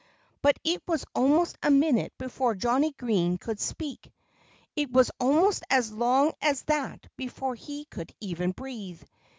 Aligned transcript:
But 0.41 0.57
it 0.63 0.81
was 0.87 1.05
almost 1.13 1.59
a 1.61 1.69
minute 1.69 2.11
before 2.17 2.55
Johnnie 2.55 2.93
Green 2.97 3.37
could 3.37 3.59
speak. 3.59 4.11
It 4.75 4.91
was 4.91 5.11
almost 5.19 5.61
as 5.69 5.91
long 5.93 6.31
as 6.41 6.63
that 6.63 7.05
before 7.17 7.53
he 7.53 7.85
could 7.85 8.11
even 8.19 8.51
breathe. 8.51 9.03